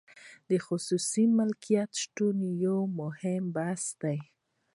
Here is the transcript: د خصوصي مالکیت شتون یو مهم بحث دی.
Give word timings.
د 0.49 0.51
خصوصي 0.65 1.23
مالکیت 1.37 1.89
شتون 2.01 2.37
یو 2.65 2.79
مهم 2.99 3.43
بحث 3.55 3.83
دی. 4.01 4.17